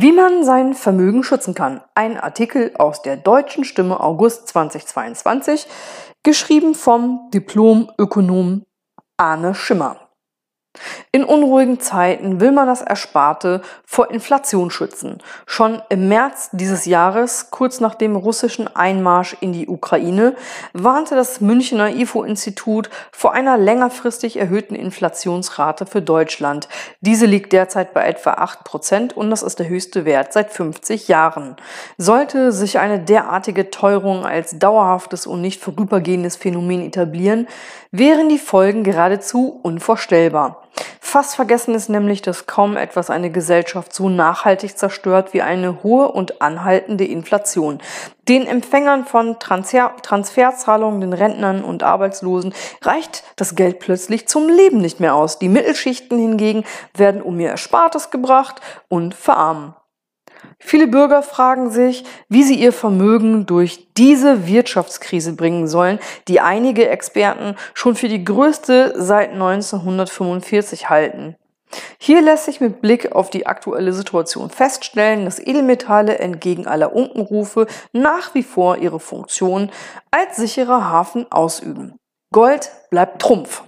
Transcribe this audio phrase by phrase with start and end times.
[0.00, 1.80] Wie man sein Vermögen schützen kann.
[1.96, 5.66] Ein Artikel aus der Deutschen Stimme August 2022,
[6.22, 8.64] geschrieben vom Diplom-Ökonom
[9.16, 10.07] Arne Schimmer.
[11.10, 15.18] In unruhigen Zeiten will man das Ersparte vor Inflation schützen.
[15.46, 20.36] Schon im März dieses Jahres, kurz nach dem russischen Einmarsch in die Ukraine,
[20.74, 26.68] warnte das Münchner IFO-Institut vor einer längerfristig erhöhten Inflationsrate für Deutschland.
[27.00, 31.08] Diese liegt derzeit bei etwa 8 Prozent und das ist der höchste Wert seit 50
[31.08, 31.56] Jahren.
[31.96, 37.48] Sollte sich eine derartige Teuerung als dauerhaftes und nicht vorübergehendes Phänomen etablieren,
[37.90, 40.67] wären die Folgen geradezu unvorstellbar.
[41.10, 46.12] Fast vergessen ist nämlich, dass kaum etwas eine Gesellschaft so nachhaltig zerstört wie eine hohe
[46.12, 47.78] und anhaltende Inflation.
[48.28, 54.82] Den Empfängern von Transfer Transferzahlungen, den Rentnern und Arbeitslosen reicht das Geld plötzlich zum Leben
[54.82, 55.38] nicht mehr aus.
[55.38, 59.74] Die Mittelschichten hingegen werden um ihr Erspartes gebracht und verarmen.
[60.58, 66.88] Viele Bürger fragen sich, wie sie ihr Vermögen durch diese Wirtschaftskrise bringen sollen, die einige
[66.88, 71.36] Experten schon für die größte seit 1945 halten.
[71.98, 77.66] Hier lässt sich mit Blick auf die aktuelle Situation feststellen, dass Edelmetalle entgegen aller Unkenrufe
[77.92, 79.70] nach wie vor ihre Funktion
[80.10, 81.98] als sicherer Hafen ausüben.
[82.32, 83.64] Gold bleibt Trumpf.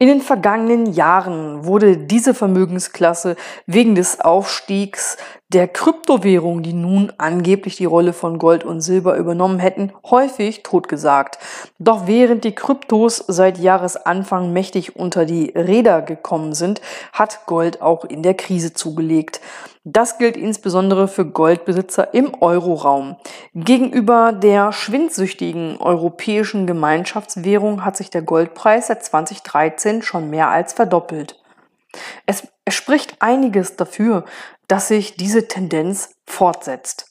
[0.00, 3.34] In den vergangenen Jahren wurde diese Vermögensklasse
[3.66, 5.16] wegen des Aufstiegs
[5.48, 11.38] der Kryptowährung, die nun angeblich die Rolle von Gold und Silber übernommen hätten, häufig totgesagt.
[11.80, 16.80] Doch während die Kryptos seit Jahresanfang mächtig unter die Räder gekommen sind,
[17.12, 19.40] hat Gold auch in der Krise zugelegt.
[19.84, 23.16] Das gilt insbesondere für Goldbesitzer im Euroraum.
[23.54, 31.40] Gegenüber der schwindsüchtigen europäischen Gemeinschaftswährung hat sich der Goldpreis seit 2013 schon mehr als verdoppelt.
[32.26, 34.24] Es, es spricht einiges dafür,
[34.68, 37.08] dass sich diese Tendenz fortsetzt.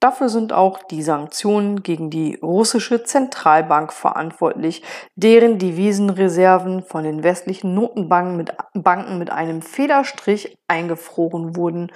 [0.00, 4.82] Dafür sind auch die Sanktionen gegen die russische Zentralbank verantwortlich,
[5.14, 11.90] deren Devisenreserven von den westlichen Notenbanken mit, Banken mit einem Federstrich eingefroren wurden.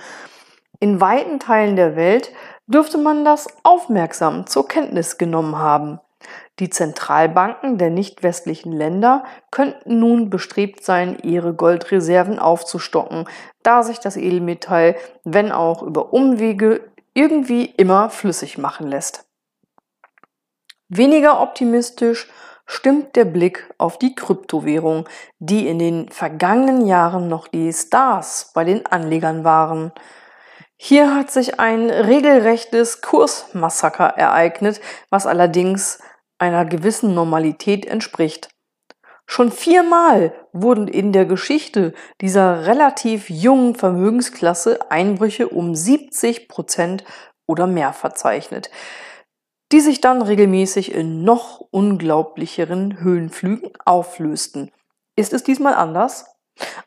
[0.78, 2.32] In weiten Teilen der Welt
[2.66, 6.00] dürfte man das aufmerksam zur Kenntnis genommen haben.
[6.58, 13.26] Die Zentralbanken der nicht westlichen Länder könnten nun bestrebt sein, ihre Goldreserven aufzustocken,
[13.62, 19.26] da sich das Edelmetall, wenn auch über Umwege, irgendwie immer flüssig machen lässt.
[20.88, 22.28] Weniger optimistisch
[22.66, 25.08] stimmt der Blick auf die Kryptowährung,
[25.38, 29.92] die in den vergangenen Jahren noch die Stars bei den Anlegern waren.
[30.76, 35.98] Hier hat sich ein regelrechtes Kursmassaker ereignet, was allerdings
[36.40, 38.48] einer gewissen Normalität entspricht.
[39.26, 47.04] Schon viermal wurden in der Geschichte dieser relativ jungen Vermögensklasse Einbrüche um 70 Prozent
[47.46, 48.70] oder mehr verzeichnet,
[49.70, 54.72] die sich dann regelmäßig in noch unglaublicheren Höhenflügen auflösten.
[55.14, 56.24] Ist es diesmal anders?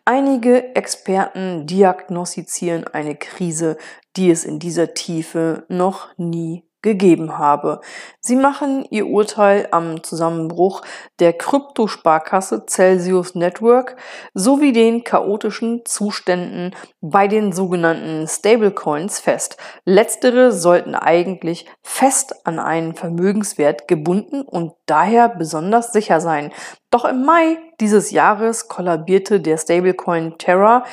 [0.04, 3.78] Einige Experten diagnostizieren eine Krise,
[4.18, 7.82] die es in dieser Tiefe noch nie gegeben habe.
[8.20, 10.84] Sie machen ihr Urteil am Zusammenbruch
[11.20, 13.96] der Kryptosparkasse Celsius Network
[14.36, 19.58] sowie den chaotischen Zuständen bei den sogenannten Stablecoins fest.
[19.86, 26.52] Letztere sollten eigentlich fest an einen Vermögenswert gebunden und daher besonders sicher sein.
[26.92, 30.84] Doch im Mai dieses Jahres kollabierte der Stablecoin Terra,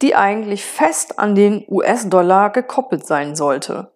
[0.00, 3.92] die eigentlich fest an den US-Dollar gekoppelt sein sollte.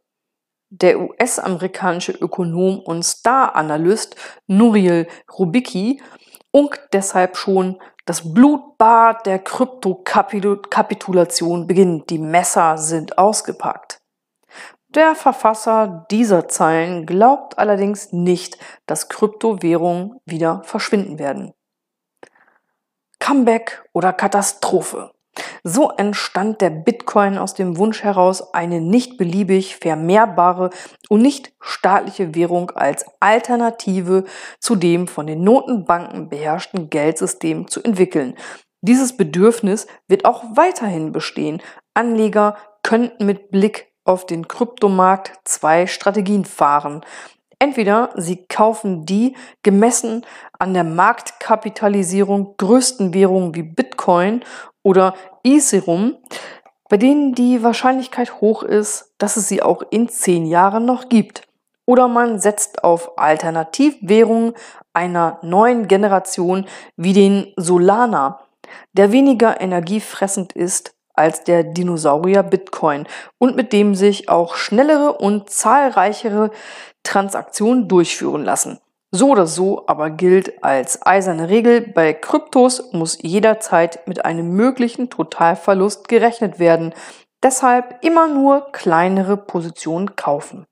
[0.75, 4.17] Der US-amerikanische Ökonom und Star-Analyst
[4.47, 5.07] Nuriel
[5.39, 6.03] Rubicki
[6.51, 12.09] und deshalb schon das Blutbad der Kryptokapitulation beginnt.
[12.09, 14.01] Die Messer sind ausgepackt.
[14.89, 18.57] Der Verfasser dieser Zeilen glaubt allerdings nicht,
[18.87, 21.53] dass Kryptowährungen wieder verschwinden werden.
[23.19, 25.11] Comeback oder Katastrophe.
[25.65, 30.71] So entstand der Bitcoin aus dem Wunsch heraus, eine nicht beliebig vermehrbare
[31.09, 34.25] und nicht staatliche Währung als Alternative
[34.59, 38.35] zu dem von den Notenbanken beherrschten Geldsystem zu entwickeln.
[38.81, 41.63] Dieses Bedürfnis wird auch weiterhin bestehen.
[41.95, 47.03] Anleger könnten mit Blick auf den Kryptomarkt zwei Strategien fahren.
[47.61, 50.27] Entweder sie kaufen die gemessen
[50.59, 54.43] an der Marktkapitalisierung größten Währungen wie Bitcoin
[54.83, 55.15] oder
[55.45, 56.17] Ethereum,
[56.89, 61.43] bei denen die Wahrscheinlichkeit hoch ist, dass es sie auch in zehn Jahren noch gibt.
[61.87, 64.55] Oder man setzt auf Alternativwährungen
[64.93, 68.41] einer neuen Generation wie den Solana,
[68.93, 73.07] der weniger energiefressend ist als der Dinosaurier Bitcoin
[73.39, 76.51] und mit dem sich auch schnellere und zahlreichere
[77.03, 78.79] Transaktionen durchführen lassen.
[79.15, 85.11] So oder so aber gilt als eiserne Regel, bei Kryptos muss jederzeit mit einem möglichen
[85.11, 86.95] Totalverlust gerechnet werden.
[87.43, 90.65] Deshalb immer nur kleinere Positionen kaufen.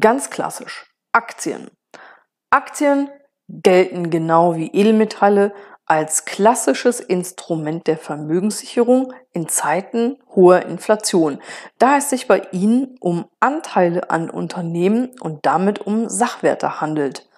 [0.00, 0.92] Ganz klassisch.
[1.12, 1.70] Aktien.
[2.50, 3.08] Aktien
[3.48, 5.54] gelten genau wie Edelmetalle
[5.88, 11.40] als klassisches Instrument der Vermögenssicherung in Zeiten hoher Inflation,
[11.78, 17.28] da es sich bei ihnen um Anteile an Unternehmen und damit um Sachwerte handelt.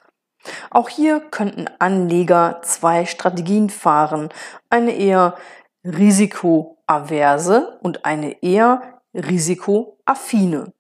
[0.71, 4.31] Auch hier könnten Anleger zwei Strategien fahren,
[4.69, 5.37] eine eher
[5.85, 10.73] risikoaverse und eine eher risikoaffine.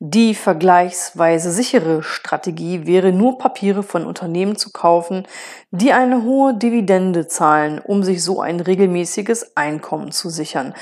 [0.00, 5.28] Die vergleichsweise sichere Strategie wäre nur Papiere von Unternehmen zu kaufen,
[5.70, 10.74] die eine hohe Dividende zahlen, um sich so ein regelmäßiges Einkommen zu sichern.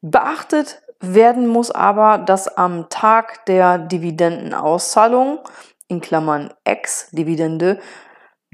[0.00, 5.40] Beachtet werden muss aber, dass am Tag der Dividendenauszahlung
[5.88, 7.80] in Klammern Ex-Dividende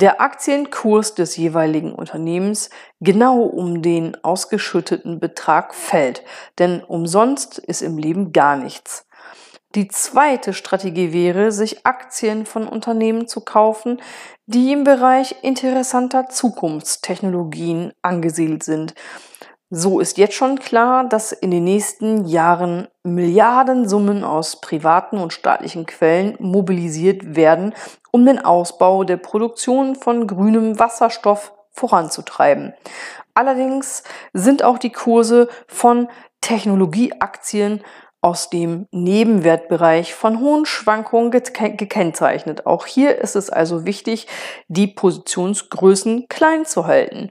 [0.01, 6.23] der Aktienkurs des jeweiligen Unternehmens genau um den ausgeschütteten Betrag fällt,
[6.59, 9.08] denn umsonst ist im Leben gar nichts.
[9.75, 14.01] Die zweite Strategie wäre, sich Aktien von Unternehmen zu kaufen,
[14.47, 18.95] die im Bereich interessanter Zukunftstechnologien angesiedelt sind.
[19.69, 25.85] So ist jetzt schon klar, dass in den nächsten Jahren Milliardensummen aus privaten und staatlichen
[25.85, 27.75] Quellen mobilisiert werden,
[28.11, 32.73] um den Ausbau der Produktion von grünem Wasserstoff voranzutreiben.
[33.35, 36.09] Allerdings sind auch die Kurse von
[36.41, 37.85] Technologieaktien
[38.21, 42.67] aus dem Nebenwertbereich von hohen Schwankungen gekennzeichnet.
[42.67, 44.27] Auch hier ist es also wichtig,
[44.67, 47.31] die Positionsgrößen klein zu halten.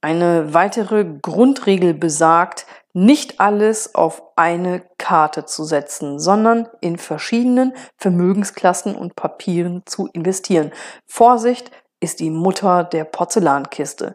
[0.00, 8.94] Eine weitere Grundregel besagt, nicht alles auf eine Karte zu setzen, sondern in verschiedenen Vermögensklassen
[8.96, 10.72] und Papieren zu investieren.
[11.06, 11.70] Vorsicht
[12.00, 14.14] ist die Mutter der Porzellankiste.